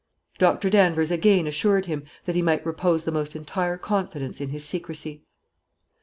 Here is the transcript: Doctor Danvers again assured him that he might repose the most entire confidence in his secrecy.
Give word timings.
Doctor 0.39 0.71
Danvers 0.71 1.11
again 1.11 1.45
assured 1.45 1.85
him 1.85 2.03
that 2.25 2.33
he 2.33 2.41
might 2.41 2.65
repose 2.65 3.03
the 3.03 3.11
most 3.11 3.35
entire 3.35 3.77
confidence 3.77 4.41
in 4.41 4.49
his 4.49 4.65
secrecy. 4.65 5.25